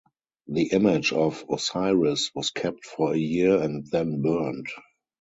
[0.47, 4.65] The image of Osiris was kept for a year and then burned.